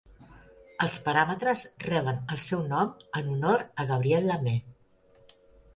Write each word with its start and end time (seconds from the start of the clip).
Els 0.85 0.95
paràmetres 1.07 1.61
reben 1.89 2.23
el 2.37 2.41
seu 2.47 2.65
nom 2.73 2.91
en 3.21 3.31
honor 3.35 3.67
a 3.85 3.91
Gabriel 3.95 4.29
Lamé. 4.33 4.57